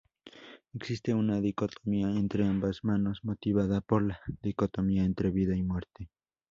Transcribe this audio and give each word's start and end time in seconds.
Existe 0.73 1.13
una 1.13 1.41
dicotomía 1.41 2.07
entre 2.09 2.43
ambas 2.47 2.83
manos, 2.83 3.19
motivada 3.21 3.81
por 3.81 4.01
la 4.01 4.19
dicotomía 4.41 5.03
entre 5.03 5.29
vida 5.29 5.55
y 5.55 5.61
muerte. 5.61 6.09